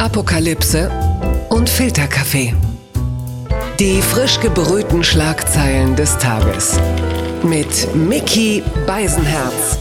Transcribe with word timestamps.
Apokalypse 0.00 0.92
und 1.48 1.68
Filterkaffee. 1.68 2.54
Die 3.80 4.00
frisch 4.00 4.38
gebrühten 4.38 5.02
Schlagzeilen 5.02 5.96
des 5.96 6.16
Tages. 6.18 6.78
Mit 7.42 7.92
Mickey 7.96 8.62
Beisenherz. 8.86 9.76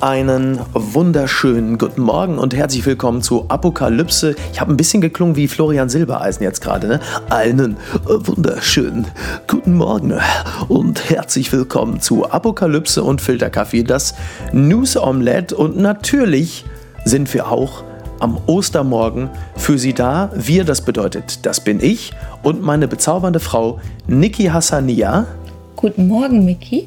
Einen 0.00 0.58
wunderschönen 0.72 1.78
guten 1.78 2.02
Morgen 2.02 2.38
und 2.38 2.56
herzlich 2.56 2.84
willkommen 2.86 3.22
zu 3.22 3.48
Apokalypse. 3.48 4.34
Ich 4.52 4.60
habe 4.60 4.72
ein 4.72 4.76
bisschen 4.76 5.00
geklungen 5.00 5.36
wie 5.36 5.46
Florian 5.46 5.88
Silbereisen 5.88 6.42
jetzt 6.42 6.60
gerade, 6.60 6.88
ne? 6.88 7.00
Einen 7.30 7.76
wunderschönen 8.04 9.06
guten 9.46 9.76
Morgen 9.76 10.18
und 10.66 11.08
herzlich 11.08 11.52
willkommen 11.52 12.00
zu 12.00 12.28
Apokalypse 12.28 13.04
und 13.04 13.20
Filterkaffee, 13.20 13.84
das 13.84 14.16
News 14.52 14.96
Omelette 14.96 15.56
und 15.56 15.76
natürlich 15.76 16.64
sind 17.04 17.32
wir 17.34 17.50
auch 17.50 17.84
am 18.20 18.38
Ostermorgen 18.46 19.30
für 19.56 19.78
Sie 19.78 19.92
da. 19.92 20.30
Wir, 20.34 20.64
das 20.64 20.82
bedeutet, 20.82 21.44
das 21.44 21.60
bin 21.60 21.80
ich 21.80 22.12
und 22.42 22.62
meine 22.62 22.86
bezaubernde 22.88 23.40
Frau 23.40 23.80
Niki 24.06 24.44
Hassania. 24.44 25.26
Guten 25.76 26.06
Morgen, 26.06 26.44
Miki. 26.44 26.86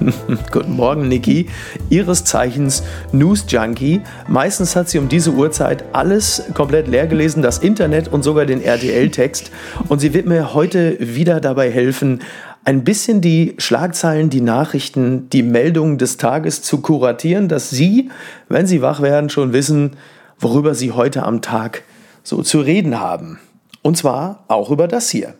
Guten 0.52 0.76
Morgen, 0.76 1.08
Niki. 1.08 1.48
Ihres 1.88 2.24
Zeichens 2.24 2.82
News 3.12 3.44
Junkie. 3.48 4.00
Meistens 4.28 4.76
hat 4.76 4.88
sie 4.88 4.98
um 4.98 5.08
diese 5.08 5.32
Uhrzeit 5.32 5.84
alles 5.92 6.44
komplett 6.54 6.88
leer 6.88 7.06
gelesen, 7.06 7.42
das 7.42 7.58
Internet 7.58 8.08
und 8.08 8.22
sogar 8.22 8.46
den 8.46 8.62
RTL-Text. 8.62 9.50
Und 9.88 9.98
sie 10.00 10.14
wird 10.14 10.26
mir 10.26 10.54
heute 10.54 10.96
wieder 11.00 11.40
dabei 11.40 11.70
helfen, 11.70 12.20
ein 12.64 12.84
bisschen 12.84 13.20
die 13.20 13.54
Schlagzeilen, 13.58 14.30
die 14.30 14.40
Nachrichten, 14.40 15.28
die 15.30 15.42
Meldungen 15.42 15.98
des 15.98 16.16
Tages 16.16 16.62
zu 16.62 16.80
kuratieren, 16.80 17.48
dass 17.48 17.70
Sie, 17.70 18.10
wenn 18.48 18.66
Sie 18.66 18.82
wach 18.82 19.00
werden, 19.00 19.30
schon 19.30 19.52
wissen, 19.52 19.96
worüber 20.38 20.74
Sie 20.74 20.92
heute 20.92 21.22
am 21.22 21.42
Tag 21.42 21.82
so 22.22 22.42
zu 22.42 22.60
reden 22.60 23.00
haben. 23.00 23.38
Und 23.82 23.96
zwar 23.96 24.44
auch 24.48 24.70
über 24.70 24.88
das 24.88 25.08
hier. 25.08 25.34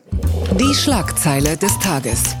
Die 0.59 0.73
Schlagzeile 0.73 1.57
des 1.57 1.77
Tages. 1.79 2.35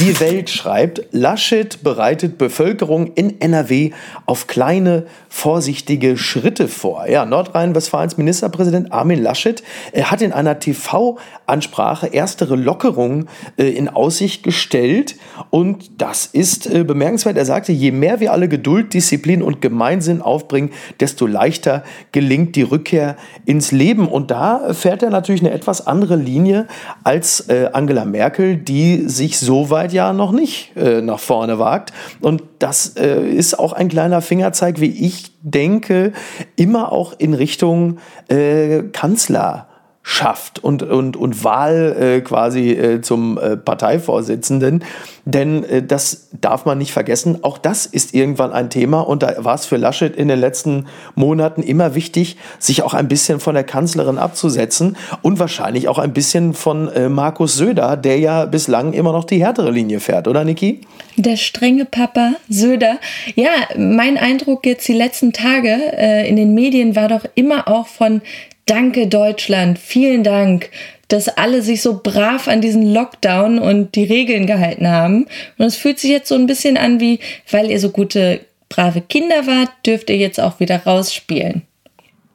Die 0.00 0.18
Welt 0.18 0.48
schreibt, 0.48 1.02
Laschet 1.10 1.82
bereitet 1.82 2.38
Bevölkerung 2.38 3.12
in 3.16 3.38
NRW 3.38 3.90
auf 4.24 4.46
kleine, 4.46 5.04
vorsichtige 5.28 6.16
Schritte 6.16 6.68
vor. 6.68 7.06
Ja, 7.06 7.26
Nordrhein-Westfalens 7.26 8.16
Ministerpräsident 8.16 8.92
Armin 8.92 9.22
Laschet 9.22 9.62
hat 9.94 10.22
in 10.22 10.32
einer 10.32 10.58
TV-Ansprache 10.58 12.06
erstere 12.06 12.56
Lockerungen 12.56 13.28
äh, 13.58 13.68
in 13.68 13.90
Aussicht 13.90 14.42
gestellt. 14.42 15.16
Und 15.50 16.00
das 16.00 16.24
ist 16.24 16.66
äh, 16.66 16.82
bemerkenswert. 16.82 17.36
Er 17.36 17.44
sagte, 17.44 17.72
je 17.72 17.90
mehr 17.90 18.20
wir 18.20 18.32
alle 18.32 18.48
Geduld, 18.48 18.94
Disziplin 18.94 19.42
und 19.42 19.60
Gemeinsinn 19.60 20.22
aufbringen, 20.22 20.70
desto 20.98 21.26
leichter 21.26 21.84
gelingt 22.12 22.56
die 22.56 22.62
Rückkehr 22.62 23.16
ins 23.44 23.70
Leben. 23.70 24.08
Und 24.08 24.30
da 24.30 24.72
fährt 24.72 25.02
er 25.02 25.10
natürlich 25.10 25.42
eine 25.42 25.52
etwas 25.52 25.86
andere 25.86 26.16
Linie 26.16 26.68
als 27.04 27.50
äh, 27.50 27.68
Angela 27.74 28.06
Merkel, 28.06 28.56
die 28.56 29.06
sich 29.06 29.38
so 29.38 29.68
weit 29.68 29.89
seit 29.90 29.92
Jahren 29.94 30.16
noch 30.16 30.32
nicht 30.32 30.76
äh, 30.76 31.02
nach 31.02 31.18
vorne 31.18 31.58
wagt. 31.58 31.92
Und 32.20 32.42
das 32.60 32.96
äh, 32.96 33.22
ist 33.22 33.58
auch 33.58 33.72
ein 33.72 33.88
kleiner 33.88 34.22
Fingerzeig, 34.22 34.80
wie 34.80 35.06
ich 35.06 35.32
denke, 35.42 36.12
immer 36.56 36.92
auch 36.92 37.14
in 37.18 37.34
Richtung 37.34 37.98
äh, 38.28 38.82
Kanzler 38.92 39.69
schafft 40.02 40.64
und, 40.64 40.82
und, 40.82 41.16
und 41.16 41.44
Wahl 41.44 41.96
äh, 41.98 42.20
quasi 42.22 42.70
äh, 42.70 43.00
zum 43.02 43.36
äh, 43.36 43.56
Parteivorsitzenden. 43.56 44.82
Denn 45.26 45.62
äh, 45.64 45.82
das 45.82 46.28
darf 46.40 46.64
man 46.64 46.78
nicht 46.78 46.92
vergessen. 46.92 47.40
Auch 47.42 47.58
das 47.58 47.84
ist 47.84 48.14
irgendwann 48.14 48.52
ein 48.52 48.70
Thema. 48.70 49.00
Und 49.00 49.22
da 49.22 49.44
war 49.44 49.54
es 49.54 49.66
für 49.66 49.76
Laschet 49.76 50.16
in 50.16 50.28
den 50.28 50.40
letzten 50.40 50.86
Monaten 51.14 51.62
immer 51.62 51.94
wichtig, 51.94 52.38
sich 52.58 52.82
auch 52.82 52.94
ein 52.94 53.08
bisschen 53.08 53.40
von 53.40 53.54
der 53.54 53.64
Kanzlerin 53.64 54.16
abzusetzen 54.16 54.96
und 55.20 55.38
wahrscheinlich 55.38 55.86
auch 55.86 55.98
ein 55.98 56.14
bisschen 56.14 56.54
von 56.54 56.88
äh, 56.88 57.10
Markus 57.10 57.56
Söder, 57.56 57.98
der 57.98 58.18
ja 58.18 58.46
bislang 58.46 58.94
immer 58.94 59.12
noch 59.12 59.24
die 59.24 59.44
härtere 59.44 59.70
Linie 59.70 60.00
fährt, 60.00 60.26
oder 60.28 60.44
Niki? 60.44 60.80
Der 61.16 61.36
strenge 61.36 61.84
Papa 61.84 62.32
Söder. 62.48 62.98
Ja, 63.34 63.50
mein 63.76 64.16
Eindruck 64.16 64.64
jetzt 64.64 64.88
die 64.88 64.94
letzten 64.94 65.34
Tage 65.34 65.68
äh, 65.68 66.28
in 66.28 66.36
den 66.36 66.54
Medien 66.54 66.96
war 66.96 67.08
doch 67.08 67.26
immer 67.34 67.68
auch 67.68 67.86
von 67.86 68.22
Danke 68.70 69.08
Deutschland, 69.08 69.80
vielen 69.80 70.22
Dank, 70.22 70.70
dass 71.08 71.26
alle 71.26 71.60
sich 71.60 71.82
so 71.82 71.98
brav 72.04 72.46
an 72.46 72.60
diesen 72.60 72.94
Lockdown 72.94 73.58
und 73.58 73.96
die 73.96 74.04
Regeln 74.04 74.46
gehalten 74.46 74.86
haben. 74.86 75.26
Und 75.58 75.66
es 75.66 75.74
fühlt 75.74 75.98
sich 75.98 76.12
jetzt 76.12 76.28
so 76.28 76.36
ein 76.36 76.46
bisschen 76.46 76.76
an 76.76 77.00
wie, 77.00 77.18
weil 77.50 77.68
ihr 77.68 77.80
so 77.80 77.90
gute, 77.90 78.38
brave 78.68 79.00
Kinder 79.00 79.48
wart, 79.48 79.70
dürft 79.84 80.08
ihr 80.08 80.18
jetzt 80.18 80.38
auch 80.38 80.60
wieder 80.60 80.84
rausspielen. 80.84 81.62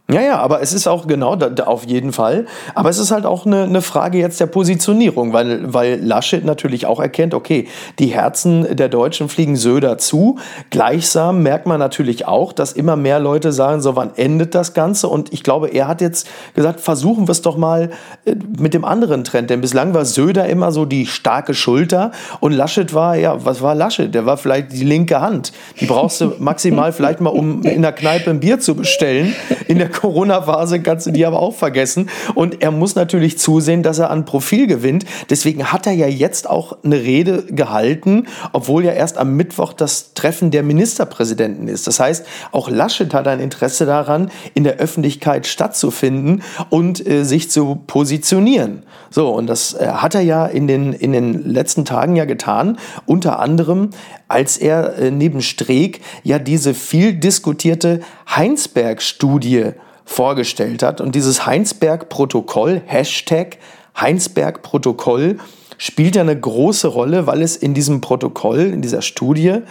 Ja, 0.08 0.22
ja, 0.22 0.38
aber 0.38 0.62
es 0.62 0.72
ist 0.72 0.86
auch 0.86 1.08
genau 1.08 1.36
da, 1.36 1.64
auf 1.64 1.84
jeden 1.88 2.14
Fall. 2.14 2.46
Aber 2.76 2.90
es 2.90 3.00
ist 3.00 3.10
halt 3.10 3.26
auch 3.26 3.48
eine, 3.48 3.64
eine 3.64 3.82
Frage 3.82 4.20
jetzt 4.20 4.40
der 4.40 4.46
Positionierung, 4.46 5.34
weil, 5.34 5.74
weil 5.74 6.00
Laschet 6.00 6.46
natürlich 6.46 6.86
auch 6.86 7.00
erkennt, 7.00 7.34
okay, 7.34 7.68
die 7.98 8.08
Herzen 8.08 8.76
der 8.76 8.88
Deutschen 8.88 9.30
fliegen 9.30 9.56
Söder 9.56 9.98
zu. 9.98 10.38
Gleichsam 10.70 11.42
merkt 11.42 11.66
man 11.66 11.80
natürlich 11.80 12.28
auch, 12.28 12.54
dass 12.54 12.72
immer 12.72 12.96
mehr 12.96 13.20
Leute 13.20 13.52
sagen, 13.52 13.82
so 13.82 13.96
wann 13.96 14.12
endet 14.16 14.54
das 14.54 14.76
Ganze? 14.76 15.08
Und 15.08 15.34
ich 15.34 15.42
glaube, 15.42 15.70
er 15.70 15.88
hat 15.88 16.02
jetzt 16.02 16.28
gesagt, 16.54 16.82
versuchen 16.82 17.28
wir 17.28 17.32
es 17.32 17.42
doch 17.42 17.58
mal 17.58 17.90
äh, 18.26 18.36
mit 18.60 18.76
dem 18.76 18.86
anderen 18.86 19.24
Trend. 19.24 19.50
Denn 19.50 19.62
bislang 19.62 19.96
war 19.96 20.06
Söder 20.06 20.46
immer 20.46 20.72
so 20.72 20.86
die 20.86 21.08
starke 21.08 21.56
Schulter 21.56 22.12
und 22.42 22.52
Laschet 22.52 22.94
war, 22.94 23.16
ja, 23.16 23.44
was 23.44 23.64
war 23.64 23.74
Laschet? 23.74 24.14
Der 24.14 24.28
war 24.28 24.38
vielleicht 24.38 24.72
die 24.72 24.84
linke 24.84 25.20
Hand. 25.20 25.52
Die 25.80 25.88
brauchst 25.88 26.22
du 26.22 26.34
maximal 26.38 26.94
vielleicht 26.94 27.22
mal, 27.22 27.32
um 27.32 27.64
in 27.64 27.82
der 27.82 27.92
Kneipe 27.92 28.30
ein 28.30 28.40
Bier 28.40 28.60
zu 28.60 28.76
bestellen. 28.76 29.36
In 29.68 29.80
der 29.80 29.95
Corona-Phase 29.96 30.82
kannst 30.82 31.08
du 31.08 31.12
die 31.12 31.26
aber 31.26 31.42
auch 31.42 31.56
vergessen. 31.56 32.10
Und 32.36 32.62
er 32.62 32.72
muss 32.72 32.96
natürlich 32.96 33.38
zusehen, 33.38 33.84
dass 33.84 34.00
er 34.00 34.12
an 34.12 34.26
Profil 34.26 34.68
gewinnt. 34.68 35.06
Deswegen 35.30 35.72
hat 35.72 35.88
er 35.88 35.94
ja 35.94 36.08
jetzt 36.08 36.50
auch 36.50 36.78
eine 36.84 36.98
Rede 36.98 37.44
gehalten, 37.44 38.28
obwohl 38.54 38.86
ja 38.86 38.92
erst 38.92 39.18
am 39.18 39.36
Mittwoch 39.36 39.74
das 39.74 40.14
Treffen 40.14 40.52
der 40.52 40.64
Ministerpräsidenten 40.64 41.68
ist. 41.68 41.88
Das 41.88 42.00
heißt, 42.00 42.26
auch 42.52 42.70
Laschet 42.70 43.14
hat 43.14 43.28
ein 43.28 43.40
Interesse 43.40 43.86
daran, 43.86 44.30
in 44.54 44.64
der 44.64 44.76
Öffentlichkeit 44.78 45.48
stattzufinden 45.48 46.44
und 46.70 47.06
äh, 47.06 47.24
sich 47.24 47.50
zu 47.50 47.82
positionieren. 47.88 48.84
So, 49.10 49.30
und 49.30 49.48
das 49.48 49.74
äh, 49.74 49.88
hat 49.88 50.16
er 50.16 50.22
ja 50.22 50.46
in 50.46 50.68
den, 50.68 50.94
in 50.94 51.14
den 51.14 51.50
letzten 51.50 51.86
Tagen 51.86 52.16
ja 52.16 52.26
getan. 52.26 52.78
Unter 53.06 53.40
anderem, 53.40 53.92
als 54.28 54.58
er 54.58 54.98
äh, 54.98 55.12
neben 55.12 55.42
Streeck 55.42 56.02
ja 56.24 56.40
diese 56.40 56.74
viel 56.74 57.14
diskutierte 57.14 58.02
Heinsberg-Studie 58.30 59.74
vorgestellt 60.06 60.84
hat. 60.84 61.02
Und 61.02 61.16
dieses 61.16 61.46
Heinsberg-Protokoll, 61.46 62.82
Hashtag 62.86 63.58
Heinsberg-Protokoll, 64.00 65.40
spielt 65.78 66.16
ja 66.16 66.22
eine 66.22 66.40
große 66.40 66.88
Rolle, 66.88 67.28
weil 67.28 67.42
es 67.42 67.58
in 67.58 67.74
diesem 67.74 68.02
Protokoll, 68.02 68.60
in 68.60 68.82
dieser 68.82 69.02
Studie 69.02 69.62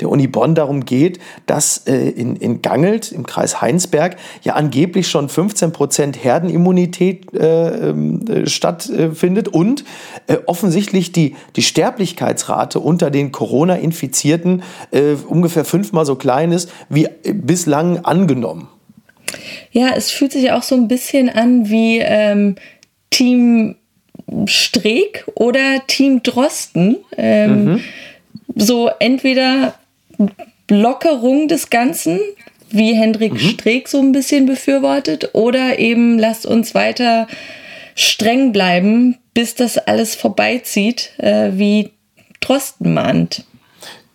der 0.00 0.08
Uni 0.08 0.26
Bonn 0.26 0.54
darum 0.54 0.84
geht, 0.84 1.20
dass 1.46 1.86
äh, 1.86 1.94
in, 1.94 2.36
in 2.36 2.62
Gangelt 2.62 3.12
im 3.12 3.26
Kreis 3.26 3.60
Heinsberg 3.60 4.16
ja 4.42 4.54
angeblich 4.54 5.08
schon 5.08 5.28
15 5.28 5.72
Prozent 5.72 6.24
Herdenimmunität 6.24 7.32
äh, 7.32 7.90
äh, 7.90 8.46
stattfindet 8.46 9.48
und 9.48 9.84
äh, 10.26 10.38
offensichtlich 10.46 11.12
die, 11.12 11.36
die 11.56 11.62
Sterblichkeitsrate 11.62 12.80
unter 12.80 13.10
den 13.10 13.30
Corona-Infizierten 13.30 14.62
äh, 14.90 15.14
ungefähr 15.28 15.64
fünfmal 15.64 16.04
so 16.04 16.16
klein 16.16 16.50
ist 16.50 16.70
wie 16.88 17.08
bislang 17.22 18.04
angenommen. 18.04 18.68
Ja, 19.72 19.90
es 19.96 20.10
fühlt 20.10 20.32
sich 20.32 20.50
auch 20.52 20.62
so 20.62 20.74
ein 20.74 20.88
bisschen 20.88 21.28
an 21.28 21.68
wie 21.70 21.98
ähm, 21.98 22.56
Team 23.10 23.76
Streeck 24.46 25.24
oder 25.34 25.86
Team 25.86 26.22
Drosten. 26.22 26.96
Ähm, 27.16 27.64
mhm. 27.64 27.80
So 28.54 28.90
entweder 28.98 29.74
Lockerung 30.70 31.48
des 31.48 31.70
Ganzen, 31.70 32.20
wie 32.70 32.94
Hendrik 32.94 33.34
mhm. 33.34 33.38
Streeck 33.38 33.88
so 33.88 34.00
ein 34.00 34.12
bisschen 34.12 34.46
befürwortet, 34.46 35.30
oder 35.34 35.78
eben 35.78 36.18
lasst 36.18 36.46
uns 36.46 36.74
weiter 36.74 37.26
streng 37.94 38.52
bleiben, 38.52 39.18
bis 39.34 39.54
das 39.54 39.78
alles 39.78 40.14
vorbeizieht, 40.14 41.12
äh, 41.18 41.50
wie 41.54 41.90
Drosten 42.40 42.94
mahnt. 42.94 43.44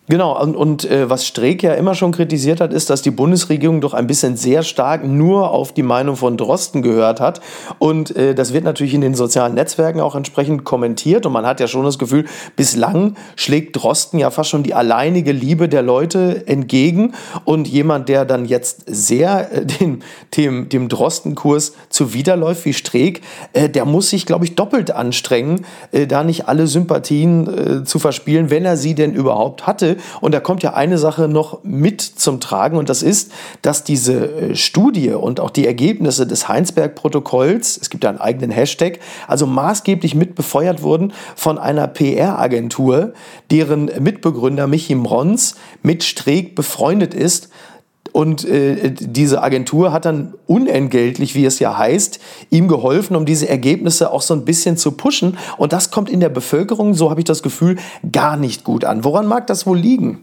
Genau, 0.09 0.41
und, 0.41 0.55
und 0.55 0.89
äh, 0.89 1.07
was 1.07 1.27
Streeck 1.27 1.61
ja 1.61 1.73
immer 1.75 1.93
schon 1.93 2.11
kritisiert 2.11 2.61
hat, 2.61 2.73
ist, 2.73 2.89
dass 2.89 3.03
die 3.03 3.11
Bundesregierung 3.11 3.79
doch 3.79 3.93
ein 3.93 4.07
bisschen 4.07 4.37
sehr 4.37 4.63
stark 4.63 5.05
nur 5.05 5.51
auf 5.51 5.71
die 5.71 5.83
Meinung 5.83 6.15
von 6.15 6.35
Drosten 6.35 6.81
gehört 6.81 7.21
hat. 7.21 7.41
Und 7.77 8.15
äh, 8.15 8.33
das 8.33 8.51
wird 8.51 8.63
natürlich 8.63 8.95
in 8.95 9.01
den 9.01 9.13
sozialen 9.13 9.53
Netzwerken 9.53 10.01
auch 10.01 10.15
entsprechend 10.15 10.63
kommentiert. 10.63 11.27
Und 11.27 11.33
man 11.33 11.45
hat 11.45 11.59
ja 11.59 11.67
schon 11.67 11.85
das 11.85 11.99
Gefühl, 11.99 12.25
bislang 12.55 13.17
schlägt 13.35 13.75
Drosten 13.75 14.17
ja 14.17 14.31
fast 14.31 14.49
schon 14.49 14.63
die 14.63 14.73
alleinige 14.73 15.31
Liebe 15.31 15.69
der 15.69 15.83
Leute 15.83 16.47
entgegen. 16.47 17.13
Und 17.45 17.67
jemand, 17.67 18.09
der 18.09 18.25
dann 18.25 18.45
jetzt 18.45 18.85
sehr 18.87 19.53
äh, 19.53 19.65
dem, 19.67 19.99
dem, 20.35 20.69
dem 20.69 20.89
Drosten-Kurs 20.89 21.73
zuwiderläuft 21.89 22.65
wie 22.65 22.73
Streeck, 22.73 23.21
äh, 23.53 23.69
der 23.69 23.85
muss 23.85 24.09
sich, 24.09 24.25
glaube 24.25 24.45
ich, 24.45 24.55
doppelt 24.55 24.89
anstrengen, 24.89 25.67
äh, 25.91 26.07
da 26.07 26.23
nicht 26.23 26.47
alle 26.47 26.65
Sympathien 26.65 27.81
äh, 27.81 27.83
zu 27.83 27.99
verspielen, 27.99 28.49
wenn 28.49 28.65
er 28.65 28.75
sie 28.75 28.95
denn 28.95 29.13
überhaupt 29.13 29.67
hatte. 29.67 29.97
Und 30.21 30.33
da 30.33 30.39
kommt 30.39 30.63
ja 30.63 30.73
eine 30.73 30.97
Sache 30.97 31.27
noch 31.27 31.63
mit 31.63 32.01
zum 32.01 32.39
Tragen 32.39 32.77
und 32.77 32.89
das 32.89 33.03
ist, 33.03 33.31
dass 33.61 33.83
diese 33.83 34.13
äh, 34.13 34.55
Studie 34.55 35.11
und 35.11 35.39
auch 35.39 35.49
die 35.49 35.65
Ergebnisse 35.65 36.25
des 36.27 36.47
Heinsberg-Protokolls, 36.47 37.79
es 37.81 37.89
gibt 37.89 38.03
ja 38.03 38.09
einen 38.09 38.19
eigenen 38.19 38.51
Hashtag, 38.51 38.99
also 39.27 39.45
maßgeblich 39.45 40.15
mitbefeuert 40.15 40.81
wurden 40.81 41.13
von 41.35 41.57
einer 41.57 41.87
PR-Agentur, 41.87 43.13
deren 43.51 43.91
Mitbegründer 43.99 44.67
Michi 44.67 44.95
Mrons 44.95 45.55
mit 45.81 46.03
Streeck 46.03 46.55
befreundet 46.55 47.13
ist. 47.13 47.49
Und 48.11 48.45
äh, 48.45 48.91
diese 48.91 49.41
Agentur 49.41 49.91
hat 49.91 50.05
dann 50.05 50.33
unentgeltlich, 50.47 51.35
wie 51.35 51.45
es 51.45 51.59
ja 51.59 51.77
heißt, 51.77 52.19
ihm 52.49 52.67
geholfen, 52.67 53.15
um 53.15 53.25
diese 53.25 53.47
Ergebnisse 53.47 54.11
auch 54.11 54.21
so 54.21 54.33
ein 54.33 54.45
bisschen 54.45 54.77
zu 54.77 54.93
pushen. 54.93 55.37
Und 55.57 55.73
das 55.73 55.91
kommt 55.91 56.09
in 56.09 56.19
der 56.19 56.29
Bevölkerung, 56.29 56.93
so 56.93 57.09
habe 57.09 57.21
ich 57.21 57.25
das 57.25 57.43
Gefühl, 57.43 57.77
gar 58.11 58.37
nicht 58.37 58.63
gut 58.63 58.85
an. 58.85 59.03
Woran 59.03 59.27
mag 59.27 59.47
das 59.47 59.65
wohl 59.65 59.77
liegen? 59.77 60.19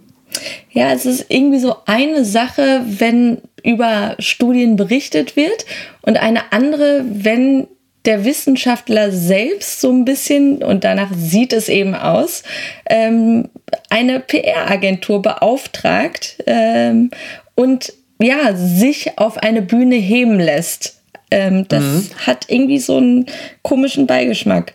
Ja, 0.71 0.93
es 0.93 1.07
ist 1.07 1.27
irgendwie 1.29 1.59
so 1.59 1.77
eine 1.87 2.25
Sache, 2.25 2.83
wenn 2.87 3.39
über 3.63 4.17
Studien 4.19 4.77
berichtet 4.77 5.37
wird 5.37 5.65
und 6.03 6.17
eine 6.17 6.53
andere, 6.53 7.05
wenn 7.09 7.69
der 8.07 8.25
Wissenschaftler 8.25 9.11
selbst 9.11 9.81
so 9.81 9.91
ein 9.91 10.05
bisschen, 10.05 10.63
und 10.63 10.85
danach 10.85 11.11
sieht 11.15 11.53
es 11.53 11.69
eben 11.69 11.95
aus, 11.95 12.45
ähm, 12.89 13.49
eine 13.91 14.21
PR-Agentur 14.21 15.23
beauftragt 15.23 16.37
ähm, 16.47 17.11
und 17.57 17.93
ja, 18.23 18.55
sich 18.55 19.19
auf 19.19 19.39
eine 19.39 19.63
Bühne 19.63 19.97
heben 19.97 20.39
lässt. 20.39 21.03
Ähm, 21.31 21.67
das 21.69 21.83
mhm. 21.83 22.11
hat 22.27 22.47
irgendwie 22.49 22.79
so 22.79 22.99
einen 22.99 23.27
komischen 23.63 24.07
Beigeschmack. 24.07 24.75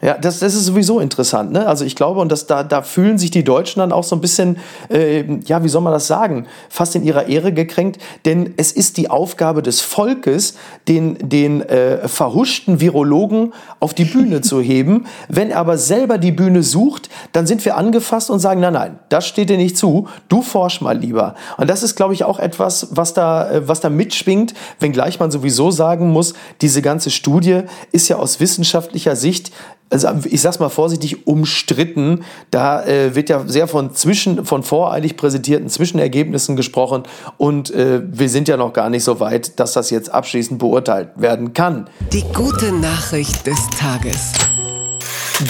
Ja, 0.00 0.16
das, 0.16 0.38
das 0.38 0.54
ist 0.54 0.64
sowieso 0.64 1.00
interessant. 1.00 1.50
Ne? 1.50 1.66
Also 1.66 1.84
ich 1.84 1.96
glaube, 1.96 2.20
und 2.20 2.30
das, 2.30 2.46
da, 2.46 2.62
da 2.62 2.82
fühlen 2.82 3.18
sich 3.18 3.32
die 3.32 3.42
Deutschen 3.42 3.80
dann 3.80 3.90
auch 3.90 4.04
so 4.04 4.14
ein 4.14 4.20
bisschen, 4.20 4.58
äh, 4.90 5.24
ja, 5.44 5.64
wie 5.64 5.68
soll 5.68 5.82
man 5.82 5.92
das 5.92 6.06
sagen, 6.06 6.46
fast 6.68 6.94
in 6.94 7.02
ihrer 7.02 7.26
Ehre 7.26 7.52
gekränkt. 7.52 8.00
Denn 8.24 8.54
es 8.56 8.70
ist 8.70 8.96
die 8.96 9.10
Aufgabe 9.10 9.60
des 9.60 9.80
Volkes, 9.80 10.54
den, 10.86 11.18
den 11.28 11.62
äh, 11.62 12.06
verhuschten 12.06 12.80
Virologen 12.80 13.52
auf 13.80 13.92
die 13.92 14.04
Bühne 14.04 14.40
zu 14.42 14.60
heben. 14.60 15.06
Wenn 15.28 15.50
er 15.50 15.58
aber 15.58 15.76
selber 15.78 16.18
die 16.18 16.32
Bühne 16.32 16.62
sucht, 16.62 17.08
dann 17.32 17.48
sind 17.48 17.64
wir 17.64 17.76
angefasst 17.76 18.30
und 18.30 18.38
sagen, 18.38 18.60
nein, 18.60 18.74
nein, 18.74 18.98
das 19.08 19.26
steht 19.26 19.50
dir 19.50 19.56
nicht 19.56 19.76
zu, 19.76 20.06
du 20.28 20.42
forsch 20.42 20.80
mal 20.80 20.96
lieber. 20.96 21.34
Und 21.56 21.68
das 21.68 21.82
ist, 21.82 21.96
glaube 21.96 22.14
ich, 22.14 22.22
auch 22.22 22.38
etwas, 22.38 22.88
was 22.92 23.14
da, 23.14 23.50
äh, 23.50 23.66
was 23.66 23.80
da 23.80 23.90
mitschwingt, 23.90 24.54
wenngleich 24.78 25.18
man 25.18 25.32
sowieso 25.32 25.72
sagen 25.72 26.12
muss, 26.12 26.34
diese 26.60 26.82
ganze 26.82 27.10
Studie 27.10 27.62
ist 27.90 28.06
ja 28.06 28.16
aus 28.16 28.38
wissenschaftlicher 28.38 29.16
Sicht 29.16 29.50
also 29.90 30.08
ich 30.24 30.40
sag's 30.40 30.58
mal 30.58 30.68
vorsichtig, 30.68 31.26
umstritten. 31.26 32.24
Da 32.50 32.84
äh, 32.84 33.14
wird 33.14 33.28
ja 33.28 33.46
sehr 33.46 33.68
von 33.68 33.94
zwischen, 33.94 34.44
von 34.44 34.62
voreilig 34.62 35.16
präsentierten 35.16 35.68
Zwischenergebnissen 35.68 36.56
gesprochen 36.56 37.04
und 37.36 37.70
äh, 37.70 38.02
wir 38.06 38.28
sind 38.28 38.48
ja 38.48 38.56
noch 38.56 38.72
gar 38.72 38.90
nicht 38.90 39.04
so 39.04 39.20
weit, 39.20 39.58
dass 39.60 39.72
das 39.72 39.90
jetzt 39.90 40.12
abschließend 40.12 40.58
beurteilt 40.58 41.10
werden 41.16 41.52
kann. 41.52 41.88
Die 42.12 42.24
gute 42.34 42.72
Nachricht 42.72 43.46
des 43.46 43.58
Tages. 43.78 44.32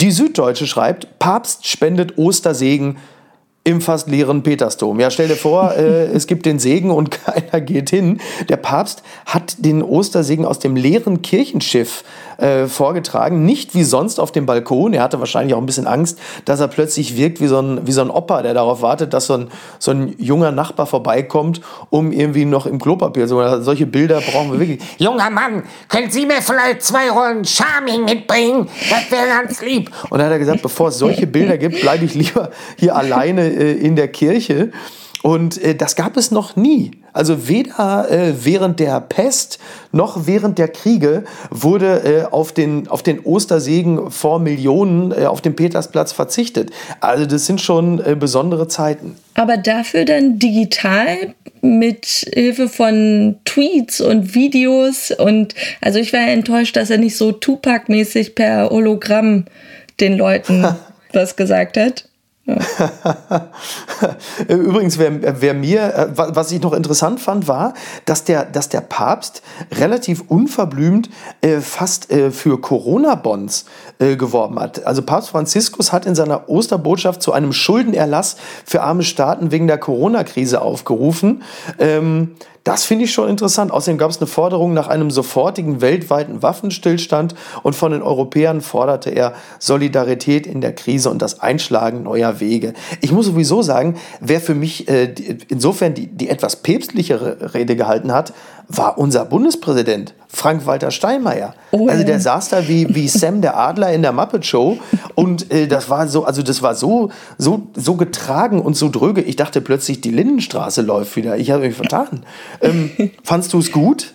Die 0.01 0.11
Süddeutsche 0.11 0.67
schreibt, 0.67 1.19
Papst 1.19 1.67
spendet 1.67 2.19
Ostersegen 2.19 2.99
im 3.65 3.81
fast 3.83 4.09
leeren 4.09 4.43
Petersdom. 4.43 4.99
Ja, 4.99 5.11
stell 5.11 5.29
dir 5.29 5.37
vor, 5.37 5.75
äh, 5.75 6.07
es 6.13 6.27
gibt 6.27 6.47
den 6.47 6.59
Segen 6.59 6.91
und 6.91 7.11
keiner 7.25 7.61
geht 7.61 7.91
hin. 7.91 8.21
Der 8.49 8.57
Papst 8.57 9.03
hat 9.27 9.57
den 9.59 9.83
Ostersegen 9.83 10.45
aus 10.45 10.59
dem 10.59 10.75
leeren 10.75 11.23
Kirchenschiff 11.23 12.03
äh, 12.39 12.67
vorgetragen, 12.67 13.45
nicht 13.45 13.75
wie 13.75 13.85
sonst 13.85 14.21
auf 14.21 14.33
dem 14.33 14.47
Balkon. 14.47 14.95
Er 14.95 15.03
hatte 15.03 15.19
wahrscheinlich 15.19 15.55
auch 15.55 15.59
ein 15.59 15.67
bisschen 15.67 15.87
Angst, 15.87 16.19
dass 16.45 16.61
er 16.61 16.69
plötzlich 16.69 17.17
wirkt 17.17 17.41
wie 17.41 17.49
so 17.49 17.59
ein, 17.59 17.87
wie 17.87 17.93
so 17.93 18.01
ein 18.01 18.11
Opa, 18.11 18.43
der 18.43 18.55
darauf 18.55 18.81
wartet, 18.81 19.13
dass 19.13 19.27
so 19.27 19.35
ein, 19.35 19.49
so 19.79 19.91
ein 19.91 20.15
junger 20.19 20.53
Nachbar 20.53 20.87
vorbeikommt, 20.87 21.61
um 21.91 22.13
irgendwie 22.13 22.45
noch 22.45 22.67
im 22.67 22.81
Klopapier 22.81 23.27
zu 23.27 23.37
so, 23.37 23.63
Solche 23.63 23.87
Bilder 23.87 24.21
brauchen 24.21 24.53
wir 24.53 24.61
wirklich. 24.61 24.81
Junger 24.99 25.31
Mann, 25.31 25.65
können 25.89 26.11
Sie 26.11 26.27
mir 26.27 26.41
vielleicht 26.41 26.83
zwei 26.83 27.11
Rollen 27.11 27.45
Charming 27.45 28.05
mitbringen? 28.05 28.69
Das 28.89 29.11
wäre 29.11 29.27
ganz 29.27 29.61
lieb. 29.61 29.91
Und 30.11 30.19
dann 30.19 30.27
hat 30.27 30.33
er 30.33 30.39
gesagt, 30.39 30.63
bevor 30.63 30.89
es 30.89 30.99
solche 30.99 31.27
Bilder 31.27 31.59
gibt, 31.59 31.81
bleibe 31.81 32.05
ich 32.05 32.15
lieber 32.15 32.51
hier 32.77 32.95
alleine 32.97 33.49
äh, 33.49 33.73
in 33.73 33.97
der 33.97 34.09
Kirche. 34.09 34.71
Und 35.23 35.63
äh, 35.63 35.75
das 35.75 35.97
gab 35.97 36.17
es 36.17 36.31
noch 36.31 36.57
nie. 36.57 36.93
Also 37.13 37.49
weder 37.49 38.09
äh, 38.11 38.45
während 38.45 38.79
der 38.79 39.01
Pest 39.01 39.59
noch 39.91 40.27
während 40.27 40.59
der 40.59 40.69
Kriege 40.69 41.25
wurde 41.51 42.03
äh, 42.05 42.33
auf, 42.33 42.53
den, 42.53 42.87
auf 42.87 43.03
den 43.03 43.21
Ostersegen 43.21 44.11
vor 44.11 44.39
Millionen 44.39 45.13
äh, 45.13 45.25
auf 45.25 45.41
dem 45.41 45.57
Petersplatz 45.57 46.13
verzichtet. 46.13 46.71
Also 47.01 47.27
das 47.27 47.47
sind 47.47 47.61
schon 47.61 47.99
äh, 47.99 48.15
besondere 48.15 48.69
Zeiten. 48.69 49.17
Aber 49.35 49.57
dafür 49.57 50.05
dann 50.05 50.39
digital 50.39 51.35
mit 51.61 52.07
Hilfe 52.33 52.69
von 52.69 53.37
Tweets 53.45 54.01
und 54.01 54.35
Videos 54.35 55.11
und 55.11 55.55
also 55.81 55.99
ich 55.99 56.13
war 56.13 56.21
enttäuscht, 56.21 56.77
dass 56.77 56.91
er 56.91 56.99
nicht 56.99 57.17
so 57.17 57.33
Tupac-mäßig 57.33 58.37
per 58.37 58.71
Hologramm 58.71 59.47
den 59.99 60.17
Leuten 60.17 60.65
was 61.13 61.35
gesagt 61.35 61.77
hat. 61.77 62.08
Übrigens, 64.49 64.99
wer, 64.99 65.43
wer, 65.43 65.53
mir, 65.53 65.95
äh, 65.95 66.07
was 66.15 66.51
ich 66.51 66.63
noch 66.63 66.73
interessant 66.73 67.21
fand, 67.21 67.47
war, 67.47 67.75
dass 68.07 68.25
der, 68.25 68.47
dass 68.47 68.71
der 68.71 68.81
Papst 68.81 69.43
relativ 69.73 70.25
unverblümt 70.29 71.11
äh, 71.43 71.61
fast 71.61 72.11
äh, 72.11 72.31
für 72.31 72.59
Corona-Bonds 72.59 73.67
äh, 73.99 74.17
geworben 74.17 74.59
hat. 74.59 74.87
Also 74.87 75.03
Papst 75.03 75.29
Franziskus 75.31 75.93
hat 75.93 76.07
in 76.07 76.15
seiner 76.15 76.49
Osterbotschaft 76.49 77.21
zu 77.21 77.33
einem 77.33 77.53
Schuldenerlass 77.53 78.37
für 78.65 78.83
arme 78.83 79.03
Staaten 79.03 79.51
wegen 79.51 79.67
der 79.67 79.79
Corona-Krise 79.79 80.63
aufgerufen. 80.63 81.43
Ähm, 81.79 82.37
das 82.69 82.85
finde 82.85 83.07
ich 83.07 83.13
schon 83.13 83.31
interessant. 83.31 83.73
Außerdem 83.73 83.97
gab 83.97 84.11
es 84.11 84.19
eine 84.19 84.27
Forderung 84.27 84.75
nach 84.75 84.89
einem 84.89 85.11
sofortigen 85.11 85.81
weltweiten 85.81 86.43
Waffenstillstand 86.43 87.35
und 87.63 87.75
von 87.75 87.93
den 87.93 88.03
Europäern 88.03 88.61
forderte 88.61 89.09
er 89.09 89.33
Solidarität 89.59 90.47
in 90.47 90.61
der 90.61 90.75
Krise 90.75 91.09
und 91.09 91.23
das 91.23 91.41
Einschlagen 91.41 92.03
neuer 92.03 92.41
Wege. 92.41 92.75
Ich 93.01 93.11
muss 93.11 93.25
sowieso 93.25 93.63
sagen, 93.63 93.97
wer 94.21 94.43
für 94.43 94.55
mich 94.55 94.87
äh, 94.87 95.15
insofern 95.49 95.95
die, 95.95 96.09
die 96.09 96.29
etwas 96.29 96.57
päpstlichere 96.57 97.55
Rede 97.55 97.75
gehalten 97.75 98.13
hat, 98.13 98.35
war 98.69 98.99
unser 98.99 99.25
Bundespräsident, 99.25 100.15
Frank-Walter 100.29 100.91
Steinmeier. 100.91 101.55
Oh, 101.71 101.89
also 101.89 102.05
der 102.05 102.21
saß 102.21 102.51
da 102.51 102.69
wie, 102.69 102.95
wie 102.95 103.09
Sam 103.09 103.41
der 103.41 103.57
Adler 103.57 103.93
in 103.93 104.03
der 104.03 104.13
Muppet 104.13 104.45
Show 104.45 104.79
und 105.15 105.51
äh, 105.51 105.67
das 105.67 105.89
war 105.89 106.07
so, 106.07 106.25
also 106.25 106.43
das 106.43 106.63
war 106.63 106.75
so, 106.75 107.11
so, 107.39 107.69
so 107.75 107.95
getragen 107.95 108.61
und 108.61 108.75
so 108.75 108.91
dröge. 108.91 109.23
Ich 109.23 109.37
dachte 109.37 109.61
plötzlich, 109.61 110.01
die 110.01 110.11
Lindenstraße 110.11 110.83
läuft 110.83 111.17
wieder. 111.17 111.39
Ich 111.39 111.51
habe 111.51 111.67
mich 111.67 111.77
vertan. 111.77 112.25
Ähm, 112.61 112.91
fandst 113.25 113.53
du 113.53 113.59
es 113.59 113.73
gut? 113.73 114.13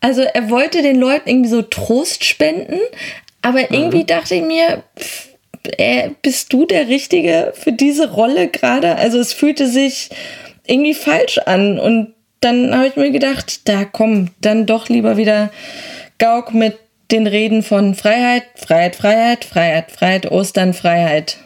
Also 0.00 0.22
er 0.22 0.50
wollte 0.50 0.82
den 0.82 0.96
Leuten 0.96 1.28
irgendwie 1.28 1.50
so 1.50 1.62
Trost 1.62 2.24
spenden, 2.24 2.80
aber 3.42 3.70
irgendwie 3.70 4.02
mhm. 4.02 4.06
dachte 4.06 4.34
ich 4.36 4.42
mir, 4.42 4.82
pff, 4.98 5.28
äh, 5.78 6.10
bist 6.22 6.52
du 6.52 6.64
der 6.64 6.88
Richtige 6.88 7.52
für 7.54 7.72
diese 7.72 8.12
Rolle 8.12 8.48
gerade? 8.48 8.96
Also 8.96 9.18
es 9.18 9.32
fühlte 9.32 9.68
sich 9.68 10.10
irgendwie 10.66 10.94
falsch 10.94 11.38
an 11.38 11.78
und 11.78 12.14
dann 12.40 12.74
habe 12.74 12.88
ich 12.88 12.96
mir 12.96 13.10
gedacht, 13.10 13.68
da 13.68 13.84
komm, 13.84 14.30
dann 14.40 14.66
doch 14.66 14.88
lieber 14.88 15.16
wieder 15.16 15.50
Gauk 16.18 16.54
mit 16.54 16.78
den 17.10 17.26
Reden 17.26 17.62
von 17.62 17.94
Freiheit, 17.94 18.44
Freiheit, 18.56 18.96
Freiheit, 18.96 19.44
Freiheit, 19.44 19.92
Freiheit, 19.92 20.30
Ostern, 20.30 20.74
Freiheit. 20.74 21.38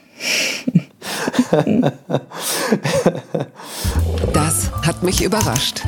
das 4.33 4.71
hat 4.87 5.03
mich 5.03 5.23
überrascht. 5.23 5.83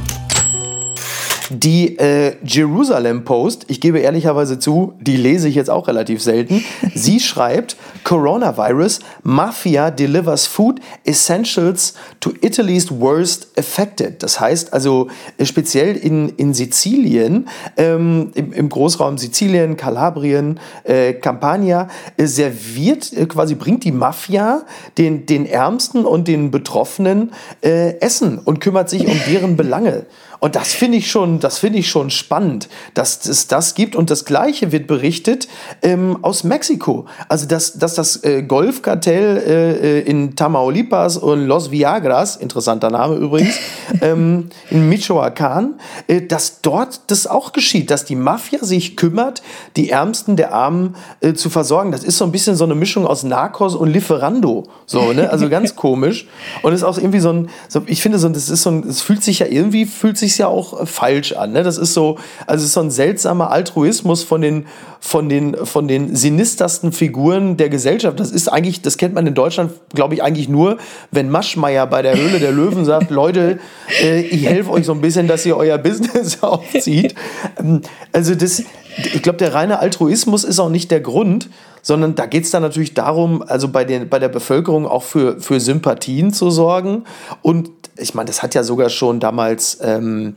Die 1.55 1.99
äh, 1.99 2.37
Jerusalem 2.45 3.25
Post, 3.25 3.67
ich 3.69 3.81
gebe 3.81 3.99
ehrlicherweise 3.99 4.59
zu, 4.59 4.95
die 5.01 5.17
lese 5.17 5.49
ich 5.49 5.55
jetzt 5.55 5.69
auch 5.69 5.87
relativ 5.87 6.23
selten. 6.23 6.65
Sie 6.95 7.21
schreibt: 7.21 7.77
Coronavirus, 8.05 9.01
Mafia 9.23 9.91
delivers 9.91 10.47
food 10.47 10.81
essentials 11.05 11.95
to 12.21 12.33
Italy's 12.41 12.91
worst 12.91 13.49
affected. 13.59 14.23
Das 14.23 14.41
heißt 14.41 14.73
also 14.73 15.09
äh, 15.37 15.45
speziell 15.45 15.97
in, 15.97 16.31
in 16.31 16.55
Sizilien, 16.55 17.49
ähm, 17.77 18.31
im, 18.35 18.53
im, 18.53 18.69
Großraum 18.71 19.19
Sizilien, 19.19 19.77
Kalabrien, 19.77 20.59
äh, 20.85 21.13
Campania, 21.13 21.89
äh, 22.17 22.27
serviert, 22.27 23.13
äh, 23.13 23.27
quasi 23.27 23.57
bringt 23.57 23.85
die 23.85 23.93
Mafia 23.93 24.63
den, 24.97 25.27
den 25.27 25.45
Ärmsten 25.45 26.07
und 26.07 26.29
den 26.29 26.51
Betroffenen 26.51 27.33
äh, 27.63 27.99
Essen 27.99 28.39
und 28.39 28.61
kümmert 28.61 28.89
sich 28.89 29.07
um 29.07 29.21
deren 29.29 29.57
Belange. 29.63 30.07
Und 30.43 30.57
das 30.57 30.73
finde 30.73 30.99
ich 30.99 31.09
schon, 31.09 31.39
das 31.39 31.59
finde 31.59 31.79
ich 31.79 31.89
schon 31.89 32.11
spannend, 32.11 32.69
dass 32.95 33.27
es 33.27 33.47
das 33.47 33.77
gibt. 33.77 33.95
Und 33.95 34.11
das 34.11 34.25
Gleiche 34.25 34.73
wird 34.73 34.89
berichtet 34.89 35.47
ähm, 35.83 36.19
aus 36.23 36.43
Mexiko. 36.43 37.07
Also, 37.29 37.47
dass, 37.47 37.75
dass 37.75 37.95
das 37.95 38.25
äh, 38.25 38.43
Golfkartell 38.43 39.37
äh, 39.37 39.99
äh 39.99 40.01
in 40.01 40.35
Tamaulipas 40.35 41.17
und 41.17 41.47
Los 41.47 41.71
Viagras, 41.71 42.35
interessanter 42.35 42.91
Name 42.91 43.15
übrigens, 43.19 43.55
ähm, 44.01 44.49
in 44.69 44.93
Michoacán, 44.93 45.75
äh, 46.09 46.23
dass 46.23 46.61
dort 46.61 47.03
das 47.07 47.29
auch 47.29 47.53
geschieht, 47.53 47.93
dass 47.93 48.05
die 48.05 48.17
Mafia 48.17 48.65
sich 48.65 48.97
kümmert, 48.97 49.45
die 49.77 49.91
Ärmsten 49.91 50.35
der 50.35 50.53
Armen 50.53 50.97
äh, 51.21 51.35
zu 51.35 51.51
versorgen. 51.51 51.93
Das 51.93 52.03
ist 52.03 52.19
so 52.19 52.25
ein 52.25 52.33
bisschen 52.33 52.57
so 52.57 52.65
eine 52.65 52.75
Mischung 52.75 53.07
aus 53.07 53.23
Narcos 53.23 53.77
und 53.77 53.93
Lieferando. 53.93 54.65
So, 54.87 55.13
ne? 55.13 55.31
Also 55.31 55.49
ganz 55.49 55.77
komisch. 55.77 56.27
Und 56.63 56.73
es 56.73 56.81
ist 56.81 56.85
auch 56.85 56.99
irgendwie 56.99 57.21
so 57.21 57.33
ein, 57.33 57.49
so, 57.69 57.83
ich 57.87 58.03
finde 58.03 58.19
so, 58.19 58.29
das 58.29 58.51
ist 58.51 58.65
so 58.65 58.71
ein, 58.71 58.89
es 58.89 59.03
fühlt 59.03 59.23
sich 59.23 59.39
ja 59.39 59.47
irgendwie, 59.47 59.87
fühlt 59.87 60.19
sich 60.19 60.32
ja 60.39 60.49
auch 60.49 60.81
äh, 60.81 60.87
falsch 60.87 61.33
an. 61.33 61.53
Ne? 61.53 61.63
Das 61.63 61.79
ist 61.79 61.95
so, 61.95 62.19
also 62.47 62.65
ist 62.65 62.73
so 62.73 62.81
ein 62.81 62.91
seltsamer 62.91 63.51
Altruismus 63.51 64.23
von 64.23 64.41
den, 64.41 64.67
von 65.01 65.29
den, 65.29 65.57
von 65.65 65.89
den 65.89 66.15
sinistersten 66.15 66.93
Figuren 66.93 67.57
der 67.57 67.69
Gesellschaft. 67.69 68.21
Das 68.21 68.31
ist 68.31 68.49
eigentlich, 68.49 68.83
das 68.83 68.97
kennt 68.97 69.15
man 69.15 69.27
in 69.27 69.35
Deutschland, 69.35 69.73
glaube 69.95 70.15
ich, 70.15 70.23
eigentlich 70.23 70.49
nur, 70.49 70.79
wenn 71.11 71.31
Maschmeyer 71.31 71.87
bei 71.87 72.03
der 72.03 72.17
Höhle 72.17 72.39
der 72.39 72.53
Löwen 72.53 72.85
sagt, 72.85 73.11
Leute, 73.11 73.59
äh, 74.03 74.21
ich 74.21 74.47
helfe 74.47 74.71
euch 74.71 74.87
so 74.87 74.93
ein 74.93 75.01
bisschen, 75.01 75.29
dass 75.29 75.45
ihr 75.47 75.57
euer 75.57 75.79
Business 75.79 76.43
aufzieht. 76.43 77.15
Ähm, 77.59 77.83
also 78.13 78.35
das, 78.35 78.63
ich 78.97 79.23
glaube, 79.23 79.39
der 79.39 79.55
reine 79.55 79.79
Altruismus 79.79 80.45
ist 80.45 80.59
auch 80.59 80.69
nicht 80.69 80.91
der 80.91 81.01
Grund, 81.01 81.49
sondern 81.83 82.15
da 82.15 82.27
geht 82.27 82.45
es 82.45 82.51
dann 82.51 82.63
natürlich 82.63 82.95
darum, 82.95 83.43
also 83.43 83.69
bei, 83.69 83.85
den, 83.85 84.09
bei 84.09 84.19
der 84.19 84.29
Bevölkerung 84.29 84.87
auch 84.87 85.03
für, 85.03 85.41
für 85.41 85.61
Sympathien 85.61 86.33
zu 86.33 86.51
sorgen. 86.51 87.05
Und 87.43 87.71
ich 87.99 88.15
meine, 88.15 88.27
das 88.27 88.43
hat 88.43 88.55
ja 88.55 88.63
sogar 88.63 88.89
schon 88.89 89.21
damals 89.21 89.79
ähm, 89.83 90.37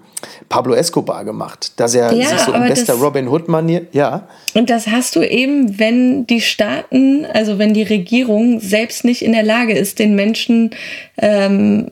Pablo 0.49 0.73
Escobar 0.73 1.23
gemacht, 1.23 1.73
dass 1.77 1.95
er 1.95 2.11
ja, 2.11 2.27
sich 2.27 2.39
so 2.39 2.51
in 2.51 2.63
bester 2.63 2.95
Robin 2.95 3.29
Hood-Manier, 3.29 3.87
ja. 3.93 4.27
Und 4.53 4.69
das 4.69 4.87
hast 4.87 5.15
du 5.15 5.21
eben, 5.21 5.79
wenn 5.79 6.27
die 6.27 6.41
Staaten, 6.41 7.25
also 7.25 7.57
wenn 7.57 7.73
die 7.73 7.83
Regierung 7.83 8.59
selbst 8.59 9.05
nicht 9.05 9.21
in 9.21 9.31
der 9.31 9.43
Lage 9.43 9.73
ist, 9.73 9.99
den 9.99 10.15
Menschen 10.15 10.71
ähm, 11.17 11.91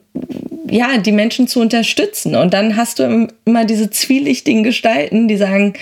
ja, 0.73 0.97
die 0.97 1.11
Menschen 1.11 1.47
zu 1.47 1.61
unterstützen. 1.61 2.35
Und 2.35 2.55
dann 2.55 2.75
hast 2.75 2.97
du 2.97 3.27
immer 3.45 3.63
diese 3.63 3.91
zwielichtigen 3.91 4.63
Gestalten, 4.63 5.27
die 5.27 5.37
sagen, 5.37 5.73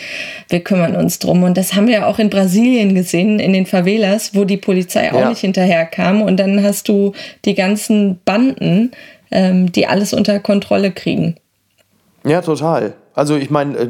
wir 0.50 0.60
kümmern 0.60 0.98
uns 0.98 1.18
drum. 1.18 1.44
Und 1.44 1.56
das 1.56 1.76
haben 1.76 1.88
wir 1.88 1.94
ja 1.94 2.08
auch 2.08 2.20
in 2.20 2.30
Brasilien 2.30 2.94
gesehen, 2.94 3.40
in 3.40 3.54
den 3.54 3.66
Favelas, 3.66 4.36
wo 4.36 4.44
die 4.44 4.58
Polizei 4.58 5.14
auch 5.14 5.22
ja. 5.22 5.30
nicht 5.30 5.40
hinterherkam. 5.40 6.22
Und 6.22 6.36
dann 6.36 6.62
hast 6.62 6.90
du 6.90 7.14
die 7.46 7.56
ganzen 7.56 8.20
Banden, 8.26 8.92
ähm, 9.32 9.72
die 9.72 9.88
alles 9.88 10.12
unter 10.12 10.42
Kontrolle 10.42 10.92
kriegen. 10.92 11.38
Ja, 12.26 12.42
total. 12.42 12.94
Also 13.14 13.38
ich 13.38 13.50
meine, 13.50 13.78
äh, 13.78 13.88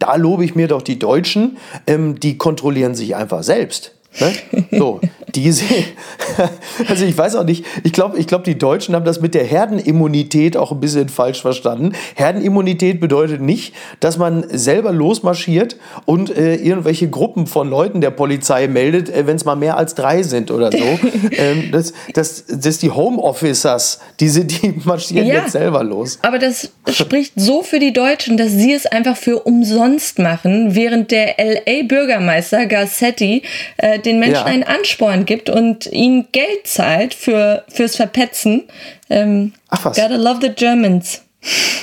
da 0.00 0.16
lobe 0.16 0.44
ich 0.44 0.56
mir 0.56 0.66
doch 0.66 0.82
die 0.82 0.98
Deutschen, 0.98 1.58
ähm, 1.86 2.18
die 2.18 2.38
kontrollieren 2.38 2.96
sich 2.96 3.14
einfach 3.14 3.44
selbst. 3.44 3.94
Ne? 4.18 4.32
So, 4.72 5.00
diese, 5.34 5.64
also 6.88 7.04
ich 7.04 7.16
weiß 7.16 7.36
auch 7.36 7.44
nicht, 7.44 7.64
ich 7.84 7.92
glaube, 7.92 8.18
ich 8.18 8.26
glaub, 8.26 8.42
die 8.42 8.58
Deutschen 8.58 8.94
haben 8.96 9.04
das 9.04 9.20
mit 9.20 9.34
der 9.34 9.44
Herdenimmunität 9.44 10.56
auch 10.56 10.72
ein 10.72 10.80
bisschen 10.80 11.08
falsch 11.08 11.40
verstanden. 11.40 11.92
Herdenimmunität 12.16 13.00
bedeutet 13.00 13.40
nicht, 13.40 13.72
dass 14.00 14.18
man 14.18 14.44
selber 14.48 14.92
losmarschiert 14.92 15.76
und 16.06 16.36
äh, 16.36 16.56
irgendwelche 16.56 17.08
Gruppen 17.08 17.46
von 17.46 17.70
Leuten 17.70 18.00
der 18.00 18.10
Polizei 18.10 18.66
meldet, 18.66 19.08
äh, 19.10 19.28
wenn 19.28 19.36
es 19.36 19.44
mal 19.44 19.54
mehr 19.54 19.76
als 19.76 19.94
drei 19.94 20.24
sind 20.24 20.50
oder 20.50 20.72
so. 20.72 20.78
ähm, 21.32 21.70
das, 21.70 21.92
das, 22.12 22.44
das 22.48 22.78
die 22.78 22.90
Homeofficers, 22.90 24.00
diese, 24.18 24.44
die 24.44 24.74
marschieren 24.84 25.28
ja, 25.28 25.34
jetzt 25.34 25.52
selber 25.52 25.84
los. 25.84 26.18
Aber 26.22 26.40
das 26.40 26.70
spricht 26.88 27.34
so 27.36 27.62
für 27.62 27.78
die 27.78 27.92
Deutschen, 27.92 28.36
dass 28.36 28.50
sie 28.50 28.72
es 28.72 28.86
einfach 28.86 29.16
für 29.16 29.40
umsonst 29.40 30.18
machen, 30.18 30.74
während 30.74 31.12
der 31.12 31.36
LA-Bürgermeister 31.38 32.66
Garcetti 32.66 33.42
äh, 33.76 33.99
den 34.06 34.18
Menschen 34.18 34.34
ja. 34.34 34.44
einen 34.44 34.62
Ansporn 34.62 35.26
gibt 35.26 35.50
und 35.50 35.86
ihnen 35.86 36.26
Geld 36.32 36.66
zahlt 36.66 37.14
für, 37.14 37.64
fürs 37.68 37.96
Verpetzen. 37.96 38.64
Ähm, 39.08 39.52
Ach 39.68 39.84
was. 39.84 39.96
Gotta 39.96 40.16
love 40.16 40.38
the 40.40 40.50
Germans. 40.50 41.22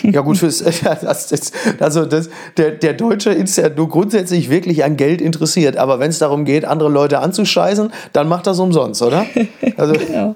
Ja 0.03 0.21
gut, 0.21 0.37
fürs, 0.37 0.63
das, 1.01 1.27
das, 1.27 1.51
also 1.79 2.05
das, 2.05 2.29
der, 2.57 2.71
der 2.71 2.93
Deutsche 2.93 3.31
ist 3.31 3.57
ja 3.57 3.69
nur 3.69 3.89
grundsätzlich 3.89 4.49
wirklich 4.49 4.83
an 4.83 4.97
Geld 4.97 5.21
interessiert, 5.21 5.77
aber 5.77 5.99
wenn 5.99 6.09
es 6.09 6.19
darum 6.19 6.45
geht, 6.45 6.65
andere 6.65 6.89
Leute 6.89 7.19
anzuscheißen, 7.19 7.91
dann 8.13 8.27
macht 8.27 8.47
das 8.47 8.59
umsonst, 8.59 9.01
oder? 9.01 9.25
Also, 9.77 9.93
genau. 9.93 10.35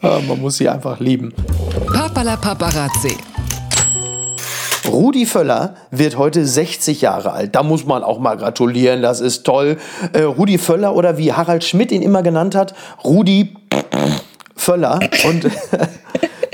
man 0.00 0.40
muss 0.40 0.56
sie 0.56 0.68
einfach 0.68 1.00
lieben. 1.00 1.32
Papala 1.92 2.36
Paparazzi. 2.36 3.16
Rudi 4.88 5.26
Völler 5.26 5.74
wird 5.90 6.16
heute 6.16 6.44
60 6.44 7.02
Jahre 7.02 7.32
alt. 7.32 7.54
Da 7.54 7.62
muss 7.62 7.84
man 7.84 8.02
auch 8.02 8.18
mal 8.18 8.36
gratulieren, 8.36 9.02
das 9.02 9.20
ist 9.20 9.44
toll. 9.44 9.76
Äh, 10.12 10.22
Rudi 10.22 10.58
Völler 10.58 10.94
oder 10.94 11.18
wie 11.18 11.32
Harald 11.32 11.64
Schmidt 11.64 11.92
ihn 11.92 12.02
immer 12.02 12.22
genannt 12.22 12.54
hat, 12.54 12.74
Rudi 13.04 13.54
Völler. 14.56 15.00
Und 15.24 15.46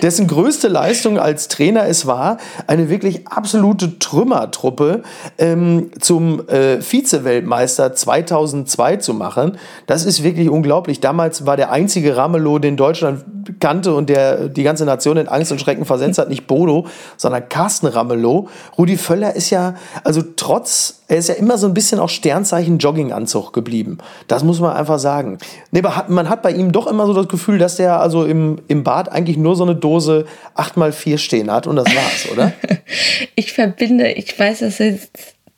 dessen 0.04 0.26
größte 0.26 0.68
Leistung 0.68 1.18
als 1.18 1.48
Trainer 1.48 1.86
es 1.86 2.06
war, 2.06 2.36
eine 2.66 2.90
wirklich 2.90 3.26
absolute 3.26 3.98
Trümmertruppe 3.98 5.02
ähm, 5.38 5.90
zum 5.98 6.46
äh, 6.46 6.82
Vize-Weltmeister 6.82 7.94
2002 7.94 8.96
zu 8.98 9.14
machen. 9.14 9.56
Das 9.86 10.04
ist 10.04 10.22
wirklich 10.22 10.50
unglaublich. 10.50 11.00
Damals 11.00 11.46
war 11.46 11.56
der 11.56 11.72
einzige 11.72 12.18
Ramelow, 12.18 12.58
den 12.58 12.76
Deutschland 12.76 13.24
kannte 13.60 13.94
und 13.94 14.08
der 14.08 14.48
die 14.48 14.62
ganze 14.62 14.84
Nation 14.84 15.16
in 15.16 15.28
Angst 15.28 15.52
und 15.52 15.60
Schrecken 15.60 15.84
versetzt 15.84 16.18
hat, 16.18 16.28
nicht 16.28 16.46
Bodo, 16.46 16.86
sondern 17.16 17.48
Carsten 17.48 17.86
Ramelow. 17.86 18.48
Rudi 18.76 18.96
Völler 18.96 19.34
ist 19.34 19.50
ja, 19.50 19.74
also 20.02 20.22
trotz, 20.36 21.02
er 21.08 21.18
ist 21.18 21.28
ja 21.28 21.34
immer 21.34 21.58
so 21.58 21.66
ein 21.66 21.74
bisschen 21.74 21.98
auch 21.98 22.08
Sternzeichen 22.08 22.78
Jogginganzug 22.78 23.52
geblieben. 23.52 23.98
Das 24.28 24.44
muss 24.44 24.60
man 24.60 24.76
einfach 24.76 24.98
sagen. 24.98 25.38
Nee, 25.70 25.82
man 26.08 26.28
hat 26.28 26.42
bei 26.42 26.52
ihm 26.52 26.72
doch 26.72 26.86
immer 26.86 27.06
so 27.06 27.14
das 27.14 27.28
Gefühl, 27.28 27.58
dass 27.58 27.76
der 27.76 28.00
also 28.00 28.24
im, 28.24 28.58
im 28.68 28.84
Bad 28.84 29.10
eigentlich 29.10 29.36
nur 29.36 29.56
so 29.56 29.64
eine 29.64 29.74
Dose 29.74 29.93
8x4 29.98 31.18
stehen 31.18 31.50
hat 31.50 31.66
und 31.66 31.76
das 31.76 31.86
war's, 31.86 32.28
oder? 32.32 32.52
ich 33.34 33.52
verbinde, 33.52 34.12
ich 34.12 34.38
weiß, 34.38 34.60
dass, 34.60 34.78
jetzt, 34.78 35.10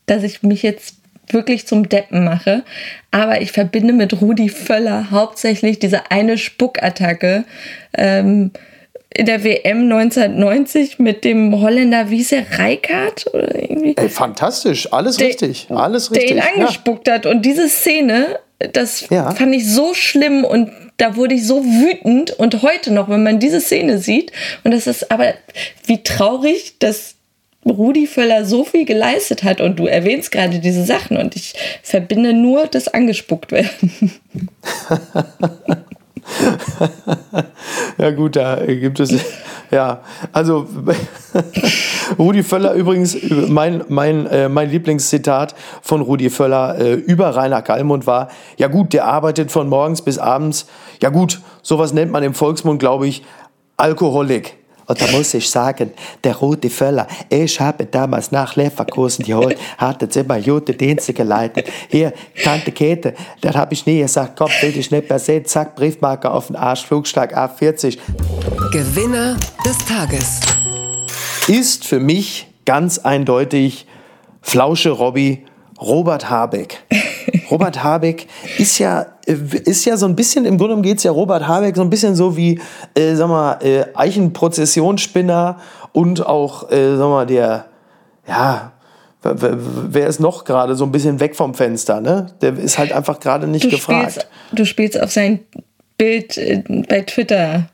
dass 0.07 0.23
ich 0.23 0.43
mich 0.43 0.63
jetzt 0.63 0.97
wirklich 1.31 1.67
zum 1.67 1.89
Deppen 1.89 2.25
mache. 2.25 2.65
Aber 3.11 3.41
ich 3.41 3.53
verbinde 3.53 3.93
mit 3.93 4.21
Rudi 4.21 4.49
Völler 4.49 5.11
hauptsächlich 5.11 5.79
diese 5.79 6.11
eine 6.11 6.39
Spuckattacke 6.39 7.45
ähm, 7.97 8.53
in 9.15 9.27
der 9.27 9.45
WM 9.45 9.91
1990 9.91 10.99
mit 10.99 11.25
dem 11.25 11.61
Holländer, 11.61 12.11
wie 12.11 12.21
ist 12.21 12.33
er, 12.33 12.45
Reikart? 12.59 13.27
Oder 13.33 13.55
irgendwie? 13.55 13.97
Ey, 13.97 14.09
fantastisch, 14.09 14.93
alles 14.93 15.17
der, 15.17 15.29
richtig, 15.29 15.69
alles 15.71 16.11
richtig. 16.11 16.37
Der 16.37 16.37
ihn 16.37 16.61
angespuckt 16.61 17.09
ja. 17.09 17.15
hat. 17.15 17.27
Und 17.27 17.43
diese 17.43 17.69
Szene, 17.69 18.39
das 18.73 19.09
ja. 19.09 19.31
fand 19.31 19.55
ich 19.55 19.71
so 19.71 19.95
schlimm 19.95 20.45
und 20.45 20.71
da 20.97 21.17
wurde 21.17 21.35
ich 21.35 21.47
so 21.47 21.65
wütend 21.65 22.33
und 22.33 22.63
heute 22.63 22.93
noch, 22.93 23.09
wenn 23.09 23.23
man 23.23 23.39
diese 23.39 23.61
Szene 23.61 23.99
sieht, 23.99 24.33
und 24.65 24.73
das 24.73 24.87
ist 24.87 25.11
aber 25.11 25.35
wie 25.85 26.03
traurig, 26.03 26.79
dass 26.79 27.17
Rudi 27.67 28.07
Völler 28.07 28.45
so 28.45 28.65
viel 28.65 28.85
geleistet 28.85 29.43
hat 29.43 29.61
und 29.61 29.79
du 29.79 29.87
erwähnst 29.87 30.31
gerade 30.31 30.61
diese 30.61 30.85
Sachen 30.85 31.17
und 31.17 31.35
ich 31.35 31.55
verbinde 31.83 32.33
nur 32.33 32.67
das 32.67 32.89
angespuckt 32.89 33.53
werden. 33.53 34.13
ja 37.99 38.11
gut, 38.11 38.37
da 38.37 38.65
gibt 38.67 39.01
es 39.01 39.15
ja, 39.71 40.01
also 40.33 40.67
Rudi 42.19 42.43
Völler 42.43 42.75
übrigens, 42.75 43.17
mein, 43.49 43.85
mein, 43.89 44.27
äh, 44.27 44.49
mein 44.49 44.71
Lieblingszitat 44.71 45.55
von 45.83 46.01
Rudi 46.01 46.31
Völler 46.31 46.79
äh, 46.79 46.95
über 46.95 47.35
Rainer 47.35 47.63
Kallmund 47.63 48.07
war, 48.07 48.29
ja 48.57 48.69
gut, 48.69 48.93
der 48.93 49.07
arbeitet 49.07 49.51
von 49.51 49.69
morgens 49.69 50.03
bis 50.03 50.19
abends, 50.19 50.67
ja 51.03 51.11
gut, 51.11 51.41
sowas 51.63 51.93
nennt 51.93 52.13
man 52.13 52.23
im 52.23 52.35
Volksmund, 52.35 52.79
glaube 52.79 53.07
ich, 53.07 53.25
Alkoholik. 53.77 54.57
Und 54.87 55.01
da 55.01 55.07
muss 55.09 55.35
ich 55.35 55.49
sagen, 55.51 55.93
der 56.23 56.37
Rudi 56.37 56.71
Völler, 56.71 57.07
ich 57.29 57.61
habe 57.61 57.87
damals 57.87 58.31
nach 58.31 58.55
Leverkusen 58.57 59.25
geholt, 59.25 59.59
hatte 59.79 60.09
immer 60.19 60.41
gute 60.41 60.75
Dienste 60.75 61.13
geleitet. 61.13 61.69
Hier, 61.89 62.13
Tante 62.43 62.71
Käthe, 62.71 63.15
da 63.41 63.53
habe 63.55 63.75
ich 63.75 63.85
nie 63.85 64.01
gesagt, 64.01 64.37
komm, 64.37 64.51
will 64.61 64.73
dich 64.73 64.91
nicht 64.91 65.09
mehr 65.09 65.19
sehen, 65.19 65.45
zack, 65.45 65.75
Briefmarke 65.75 66.31
auf 66.31 66.47
den 66.47 66.57
Arsch, 66.57 66.85
Flugschlag 66.85 67.37
A40. 67.37 67.99
Gewinner 68.73 69.37
des 69.65 69.79
Tages 69.87 70.41
ist 71.49 71.85
für 71.85 72.01
mich 72.01 72.47
ganz 72.65 72.99
eindeutig 72.99 73.87
Flausche 74.43 74.91
Robby 74.91 75.45
Robert 75.81 76.31
Habeck. 76.31 76.85
Robert 77.51 77.83
Habeck 77.83 78.27
ist 78.59 78.79
ja, 78.79 79.07
äh, 79.27 79.37
ist 79.65 79.85
ja 79.85 79.97
so 79.97 80.07
ein 80.07 80.17
bisschen, 80.17 80.45
im 80.45 80.59
Grunde 80.59 80.81
geht 80.83 80.99
es 80.99 81.05
ja 81.05 81.11
Robert 81.11 81.47
Habeck 81.47 81.77
so 81.77 81.83
ein 81.83 81.91
bisschen 81.91 82.15
so 82.15 82.37
wie, 82.37 82.61
äh, 82.95 83.15
sag 83.15 83.29
mal, 83.29 83.59
äh, 83.63 83.85
Eichenprozessionsspinner 83.95 85.59
und 85.93 86.25
auch, 86.25 86.71
äh, 86.71 86.97
sag 86.97 87.09
mal, 87.09 87.27
der, 87.27 87.67
ja, 88.29 88.73
wer 89.23 90.07
ist 90.07 90.21
noch 90.21 90.45
gerade 90.45 90.77
so 90.77 90.85
ein 90.85 90.93
bisschen 90.93 91.21
weg 91.21 91.35
vom 91.35 91.55
Fenster, 91.55 92.01
ne? 92.01 92.27
Der 92.41 92.57
ist 92.57 92.79
halt 92.79 92.93
einfach 92.93 93.19
gerade 93.19 93.47
nicht 93.47 93.65
du 93.65 93.71
gefragt. 93.71 94.13
Spielst, 94.13 94.29
du 94.53 94.65
spielst 94.65 95.01
auf 95.03 95.11
sein 95.11 95.41
Bild 95.99 96.37
äh, 96.39 96.63
bei 96.89 97.01
Twitter 97.03 97.69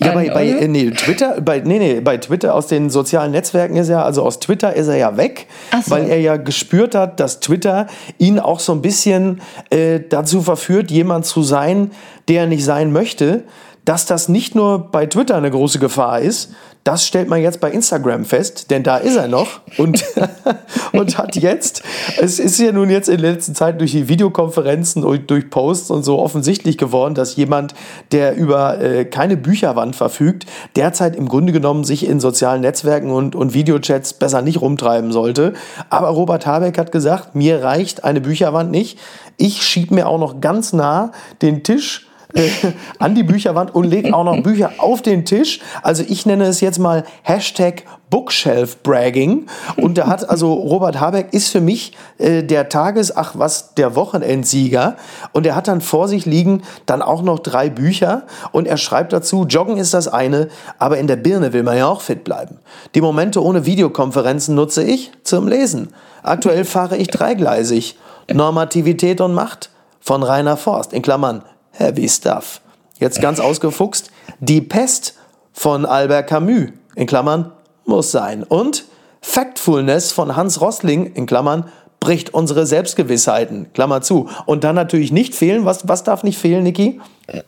Ja, 0.00 0.12
bei, 0.12 0.30
bei, 0.30 0.48
äh, 0.48 0.68
nee, 0.68 0.90
Twitter, 0.90 1.40
bei, 1.42 1.60
nee, 1.60 1.78
nee, 1.78 2.00
bei 2.00 2.16
Twitter 2.16 2.54
aus 2.54 2.66
den 2.66 2.88
sozialen 2.88 3.32
Netzwerken 3.32 3.76
ist 3.76 3.90
er, 3.90 4.04
also 4.04 4.22
aus 4.22 4.40
Twitter 4.40 4.74
ist 4.74 4.88
er 4.88 4.96
ja 4.96 5.16
weg, 5.18 5.46
so. 5.84 5.90
weil 5.90 6.08
er 6.08 6.18
ja 6.18 6.38
gespürt 6.38 6.94
hat, 6.94 7.20
dass 7.20 7.40
Twitter 7.40 7.86
ihn 8.18 8.38
auch 8.38 8.60
so 8.60 8.72
ein 8.72 8.80
bisschen 8.80 9.42
äh, 9.70 10.00
dazu 10.00 10.40
verführt, 10.40 10.90
jemand 10.90 11.26
zu 11.26 11.42
sein, 11.42 11.90
der 12.28 12.42
er 12.42 12.46
nicht 12.46 12.64
sein 12.64 12.92
möchte. 12.92 13.44
Dass 13.84 14.06
das 14.06 14.28
nicht 14.28 14.54
nur 14.54 14.90
bei 14.92 15.06
Twitter 15.06 15.34
eine 15.34 15.50
große 15.50 15.80
Gefahr 15.80 16.20
ist, 16.20 16.54
das 16.84 17.06
stellt 17.06 17.28
man 17.28 17.40
jetzt 17.40 17.60
bei 17.60 17.70
Instagram 17.70 18.24
fest, 18.24 18.70
denn 18.70 18.82
da 18.82 18.96
ist 18.96 19.16
er 19.16 19.28
noch 19.28 19.60
und, 19.78 20.04
und 20.92 21.16
hat 21.16 21.36
jetzt, 21.36 21.82
es 22.20 22.40
ist 22.40 22.58
ja 22.58 22.72
nun 22.72 22.90
jetzt 22.90 23.08
in 23.08 23.20
der 23.20 23.32
letzten 23.32 23.54
Zeit 23.54 23.80
durch 23.80 23.92
die 23.92 24.08
Videokonferenzen 24.08 25.04
und 25.04 25.30
durch 25.30 25.48
Posts 25.48 25.90
und 25.90 26.02
so 26.02 26.18
offensichtlich 26.18 26.78
geworden, 26.78 27.14
dass 27.14 27.36
jemand, 27.36 27.74
der 28.10 28.36
über 28.36 28.80
äh, 28.80 29.04
keine 29.04 29.36
Bücherwand 29.36 29.94
verfügt, 29.94 30.46
derzeit 30.74 31.14
im 31.14 31.28
Grunde 31.28 31.52
genommen 31.52 31.84
sich 31.84 32.06
in 32.06 32.18
sozialen 32.18 32.62
Netzwerken 32.62 33.10
und, 33.10 33.36
und 33.36 33.54
Videochats 33.54 34.14
besser 34.14 34.42
nicht 34.42 34.60
rumtreiben 34.60 35.12
sollte. 35.12 35.52
Aber 35.88 36.08
Robert 36.08 36.46
Habeck 36.46 36.78
hat 36.78 36.90
gesagt, 36.90 37.36
mir 37.36 37.62
reicht 37.62 38.02
eine 38.02 38.20
Bücherwand 38.20 38.72
nicht. 38.72 38.98
Ich 39.36 39.62
schieb 39.62 39.92
mir 39.92 40.08
auch 40.08 40.18
noch 40.18 40.40
ganz 40.40 40.72
nah 40.72 41.12
den 41.42 41.62
Tisch 41.62 42.08
an 42.98 43.14
die 43.14 43.22
Bücherwand 43.22 43.74
und 43.74 43.84
lege 43.84 44.14
auch 44.14 44.24
noch 44.24 44.42
Bücher 44.42 44.72
auf 44.78 45.02
den 45.02 45.24
Tisch. 45.24 45.60
Also 45.82 46.04
ich 46.06 46.26
nenne 46.26 46.44
es 46.44 46.60
jetzt 46.60 46.78
mal 46.78 47.04
Hashtag 47.22 47.84
Bookshelf 48.10 48.82
Bragging. 48.82 49.46
Und 49.76 49.98
da 49.98 50.06
hat 50.06 50.28
also 50.28 50.52
Robert 50.52 51.00
Habeck 51.00 51.32
ist 51.32 51.48
für 51.48 51.60
mich 51.60 51.92
äh, 52.18 52.42
der 52.42 52.68
Tages, 52.68 53.16
ach 53.16 53.32
was, 53.36 53.74
der 53.74 53.94
Wochenendsieger. 53.96 54.96
Und 55.32 55.46
er 55.46 55.56
hat 55.56 55.68
dann 55.68 55.80
vor 55.80 56.08
sich 56.08 56.26
liegen 56.26 56.62
dann 56.86 57.02
auch 57.02 57.22
noch 57.22 57.38
drei 57.38 57.70
Bücher. 57.70 58.24
Und 58.52 58.66
er 58.66 58.76
schreibt 58.76 59.12
dazu, 59.12 59.46
Joggen 59.46 59.78
ist 59.78 59.94
das 59.94 60.08
eine, 60.08 60.48
aber 60.78 60.98
in 60.98 61.06
der 61.06 61.16
Birne 61.16 61.52
will 61.52 61.62
man 61.62 61.76
ja 61.76 61.86
auch 61.86 62.02
fit 62.02 62.24
bleiben. 62.24 62.58
Die 62.94 63.00
Momente 63.00 63.42
ohne 63.42 63.66
Videokonferenzen 63.66 64.54
nutze 64.54 64.82
ich 64.82 65.12
zum 65.22 65.48
Lesen. 65.48 65.88
Aktuell 66.22 66.64
fahre 66.64 66.96
ich 66.96 67.08
dreigleisig. 67.08 67.98
Normativität 68.32 69.20
und 69.20 69.34
Macht 69.34 69.70
von 70.00 70.22
Rainer 70.22 70.56
Forst, 70.56 70.92
in 70.92 71.02
Klammern 71.02 71.42
Heavy 71.72 72.08
Stuff. 72.08 72.60
Jetzt 72.98 73.20
ganz 73.20 73.40
ausgefuchst, 73.40 74.10
Die 74.40 74.60
Pest 74.60 75.14
von 75.52 75.84
Albert 75.84 76.28
Camus, 76.28 76.70
in 76.94 77.06
Klammern, 77.06 77.52
muss 77.84 78.12
sein. 78.12 78.44
Und 78.44 78.84
Factfulness 79.20 80.12
von 80.12 80.36
Hans 80.36 80.60
Rossling, 80.60 81.12
in 81.14 81.26
Klammern, 81.26 81.64
bricht 82.00 82.34
unsere 82.34 82.66
Selbstgewissheiten, 82.66 83.72
Klammer 83.72 84.02
zu. 84.02 84.28
Und 84.46 84.64
dann 84.64 84.74
natürlich 84.74 85.12
nicht 85.12 85.34
fehlen, 85.34 85.64
was, 85.64 85.86
was 85.88 86.02
darf 86.02 86.24
nicht 86.24 86.38
fehlen, 86.38 86.64
Niki? 86.64 87.00
Weiß 87.28 87.42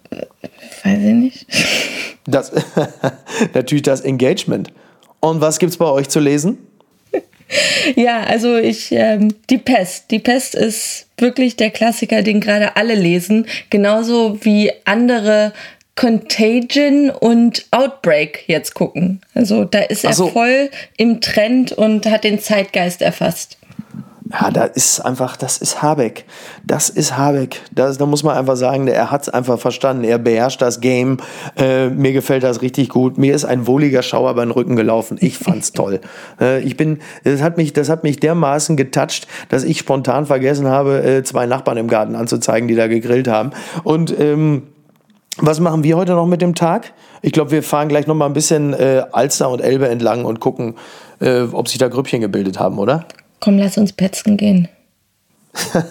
ich 0.84 1.14
nicht. 1.14 1.46
Das, 2.24 2.52
natürlich 3.54 3.82
das 3.82 4.00
Engagement. 4.00 4.72
Und 5.20 5.40
was 5.40 5.58
gibt's 5.58 5.76
bei 5.76 5.86
euch 5.86 6.08
zu 6.08 6.20
lesen? 6.20 6.58
Ja, 7.94 8.22
also 8.24 8.56
ich, 8.56 8.90
ähm, 8.92 9.34
die 9.50 9.58
Pest. 9.58 10.10
Die 10.10 10.18
Pest 10.18 10.54
ist 10.54 11.06
wirklich 11.18 11.56
der 11.56 11.70
Klassiker, 11.70 12.22
den 12.22 12.40
gerade 12.40 12.76
alle 12.76 12.94
lesen. 12.94 13.46
Genauso 13.70 14.44
wie 14.44 14.72
andere 14.84 15.52
Contagion 15.96 17.10
und 17.10 17.66
Outbreak 17.70 18.44
jetzt 18.48 18.74
gucken. 18.74 19.20
Also 19.34 19.64
da 19.64 19.80
ist 19.80 20.04
er 20.04 20.12
so. 20.12 20.28
voll 20.28 20.70
im 20.96 21.20
Trend 21.20 21.72
und 21.72 22.06
hat 22.06 22.24
den 22.24 22.40
Zeitgeist 22.40 23.00
erfasst. 23.00 23.58
Ja, 24.40 24.50
da 24.50 24.64
ist 24.64 24.98
einfach, 25.00 25.36
das 25.36 25.58
ist 25.58 25.80
Habeck. 25.80 26.24
Das 26.64 26.90
ist 26.90 27.16
Habeck. 27.16 27.60
Das, 27.72 27.98
da 27.98 28.06
muss 28.06 28.24
man 28.24 28.36
einfach 28.36 28.56
sagen, 28.56 28.88
er 28.88 29.12
hat 29.12 29.22
es 29.22 29.28
einfach 29.28 29.60
verstanden. 29.60 30.02
Er 30.02 30.18
beherrscht 30.18 30.60
das 30.60 30.80
Game. 30.80 31.18
Äh, 31.56 31.90
mir 31.90 32.12
gefällt 32.12 32.42
das 32.42 32.60
richtig 32.60 32.88
gut. 32.88 33.16
Mir 33.16 33.34
ist 33.34 33.44
ein 33.44 33.68
wohliger 33.68 34.02
Schauer 34.02 34.32
über 34.32 34.44
den 34.44 34.50
Rücken 34.50 34.74
gelaufen. 34.74 35.18
Ich 35.20 35.38
fand's 35.38 35.70
toll. 35.72 36.00
Äh, 36.40 36.62
ich 36.62 36.76
bin, 36.76 36.98
das 37.22 37.42
hat 37.42 37.56
mich, 37.58 37.74
das 37.74 37.88
hat 37.88 38.02
mich 38.02 38.18
dermaßen 38.18 38.76
getoucht, 38.76 39.28
dass 39.50 39.62
ich 39.62 39.78
spontan 39.78 40.26
vergessen 40.26 40.66
habe, 40.66 41.04
äh, 41.04 41.22
zwei 41.22 41.46
Nachbarn 41.46 41.76
im 41.76 41.86
Garten 41.86 42.16
anzuzeigen, 42.16 42.66
die 42.66 42.74
da 42.74 42.88
gegrillt 42.88 43.28
haben. 43.28 43.50
Und 43.84 44.18
ähm, 44.18 44.64
was 45.38 45.60
machen 45.60 45.84
wir 45.84 45.96
heute 45.96 46.12
noch 46.12 46.26
mit 46.26 46.42
dem 46.42 46.56
Tag? 46.56 46.92
Ich 47.22 47.32
glaube, 47.32 47.52
wir 47.52 47.62
fahren 47.62 47.88
gleich 47.88 48.08
noch 48.08 48.14
mal 48.16 48.26
ein 48.26 48.32
bisschen 48.32 48.72
äh, 48.74 49.04
Alster 49.12 49.48
und 49.50 49.60
Elbe 49.60 49.88
entlang 49.88 50.24
und 50.24 50.40
gucken, 50.40 50.74
äh, 51.20 51.42
ob 51.42 51.68
sich 51.68 51.78
da 51.78 51.86
Grüppchen 51.86 52.20
gebildet 52.20 52.58
haben, 52.58 52.78
oder? 52.78 53.06
Komm, 53.44 53.58
lass 53.58 53.76
uns 53.76 53.92
petzen 53.92 54.38
gehen. 54.38 54.68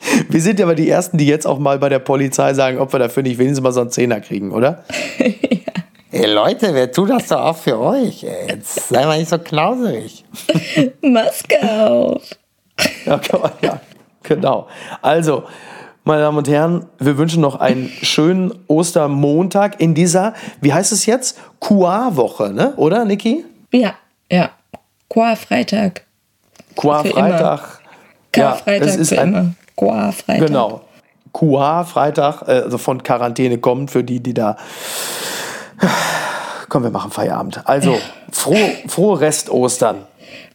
Wir 0.28 0.40
sind 0.40 0.58
ja 0.58 0.64
aber 0.64 0.74
die 0.74 0.88
Ersten, 0.88 1.18
die 1.18 1.26
jetzt 1.26 1.46
auch 1.46 1.58
mal 1.58 1.78
bei 1.78 1.88
der 1.88 1.98
Polizei 1.98 2.54
sagen, 2.54 2.78
ob 2.78 2.92
wir 2.92 2.98
dafür 2.98 3.22
nicht 3.22 3.38
wenigstens 3.38 3.62
mal 3.62 3.72
so 3.72 3.82
einen 3.82 3.90
Zehner 3.90 4.20
kriegen, 4.20 4.52
oder? 4.52 4.84
Ey 6.12 6.26
Leute, 6.26 6.74
wer 6.74 6.90
tut 6.90 7.10
das 7.10 7.28
doch 7.28 7.40
auch 7.40 7.56
für 7.56 7.78
euch? 7.78 8.24
Ey? 8.24 8.48
Jetzt 8.48 8.88
sei 8.88 9.04
mal 9.04 9.18
nicht 9.18 9.28
so 9.28 9.38
knauserig. 9.38 10.24
Maske 11.02 11.56
auf. 11.62 12.22
Ja, 13.04 13.20
ja, 13.60 13.80
genau. 14.22 14.66
Also, 15.02 15.44
meine 16.04 16.22
Damen 16.22 16.38
und 16.38 16.48
Herren, 16.48 16.86
wir 16.98 17.18
wünschen 17.18 17.42
noch 17.42 17.60
einen 17.60 17.90
schönen 18.02 18.52
Ostermontag 18.66 19.80
in 19.80 19.94
dieser, 19.94 20.34
wie 20.62 20.72
heißt 20.72 20.92
es 20.92 21.06
jetzt? 21.06 21.38
QA-Woche, 21.60 22.52
ne? 22.52 22.72
Oder, 22.76 23.04
Niki? 23.04 23.44
Ja, 23.70 23.94
ja. 24.32 24.50
Qua-Freitag. 25.10 26.02
Für 26.74 26.74
QA-Freitag. 26.80 27.80
Karfreitag 28.32 28.88
es 28.88 28.96
ist 28.96 29.12
ein, 29.12 29.28
immer. 29.28 29.54
Qua-Freitag. 29.76 30.46
Genau. 30.46 30.80
QA-Freitag, 31.32 32.42
äh, 32.48 32.62
also 32.62 32.78
von 32.78 33.02
Quarantäne 33.02 33.58
kommt 33.58 33.90
für 33.90 34.02
die, 34.02 34.20
die 34.20 34.34
da. 34.34 34.56
Komm, 36.68 36.84
wir 36.84 36.90
machen 36.90 37.10
Feierabend. 37.10 37.66
Also, 37.66 37.98
frohe, 38.30 38.72
frohe 38.86 39.20
Rest-Ostern. 39.20 40.06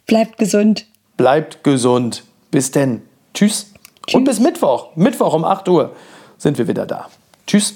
Bleibt 0.05 0.37
gesund. 0.37 0.85
Bleibt 1.17 1.63
gesund. 1.63 2.23
Bis 2.51 2.71
denn. 2.71 3.01
Tschüss. 3.33 3.73
Und 4.13 4.23
bis 4.23 4.39
Mittwoch. 4.39 4.95
Mittwoch 4.95 5.33
um 5.33 5.43
8 5.43 5.67
Uhr 5.67 5.95
sind 6.37 6.57
wir 6.57 6.67
wieder 6.67 6.85
da. 6.85 7.09
Tschüss. 7.47 7.75